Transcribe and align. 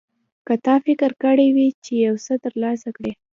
که 0.47 0.53
تا 0.65 0.73
فکر 0.85 1.11
کړی 1.23 1.47
وي 1.55 1.67
چې 1.83 1.93
یو 2.05 2.15
څه 2.25 2.33
ترلاسه 2.43 2.89
کړې. 2.97 3.11